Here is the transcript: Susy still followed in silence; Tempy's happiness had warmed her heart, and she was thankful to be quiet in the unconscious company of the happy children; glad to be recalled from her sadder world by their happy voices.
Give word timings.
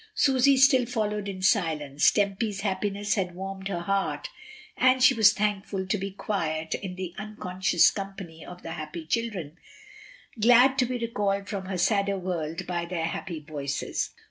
Susy 0.15 0.57
still 0.57 0.87
followed 0.87 1.29
in 1.29 1.43
silence; 1.43 2.09
Tempy's 2.09 2.61
happiness 2.61 3.13
had 3.13 3.35
warmed 3.35 3.67
her 3.67 3.81
heart, 3.81 4.29
and 4.75 5.03
she 5.03 5.13
was 5.13 5.31
thankful 5.31 5.85
to 5.85 5.95
be 5.95 6.09
quiet 6.09 6.73
in 6.73 6.95
the 6.95 7.13
unconscious 7.19 7.91
company 7.91 8.43
of 8.43 8.63
the 8.63 8.71
happy 8.71 9.05
children; 9.05 9.57
glad 10.39 10.79
to 10.79 10.87
be 10.87 10.97
recalled 10.97 11.47
from 11.47 11.65
her 11.65 11.77
sadder 11.77 12.17
world 12.17 12.65
by 12.65 12.83
their 12.83 13.05
happy 13.05 13.39
voices. 13.39 14.09